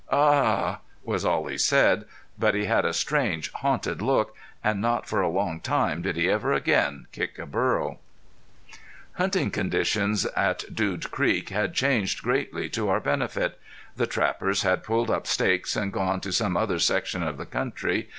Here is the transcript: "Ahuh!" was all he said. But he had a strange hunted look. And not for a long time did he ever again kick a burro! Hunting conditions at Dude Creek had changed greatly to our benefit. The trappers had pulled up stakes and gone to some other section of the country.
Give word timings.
"Ahuh!" 0.11 0.79
was 1.03 1.23
all 1.23 1.45
he 1.45 1.59
said. 1.59 2.05
But 2.35 2.55
he 2.55 2.65
had 2.65 2.85
a 2.85 2.91
strange 2.91 3.51
hunted 3.51 4.01
look. 4.01 4.35
And 4.63 4.81
not 4.81 5.07
for 5.07 5.21
a 5.21 5.29
long 5.29 5.59
time 5.59 6.01
did 6.01 6.15
he 6.15 6.27
ever 6.27 6.51
again 6.53 7.05
kick 7.11 7.37
a 7.37 7.45
burro! 7.45 7.99
Hunting 9.17 9.51
conditions 9.51 10.25
at 10.35 10.73
Dude 10.73 11.11
Creek 11.11 11.49
had 11.49 11.75
changed 11.75 12.23
greatly 12.23 12.67
to 12.69 12.89
our 12.89 12.99
benefit. 12.99 13.59
The 13.95 14.07
trappers 14.07 14.63
had 14.63 14.83
pulled 14.83 15.11
up 15.11 15.27
stakes 15.27 15.75
and 15.75 15.93
gone 15.93 16.19
to 16.21 16.31
some 16.33 16.57
other 16.57 16.79
section 16.79 17.21
of 17.21 17.37
the 17.37 17.45
country. 17.45 18.09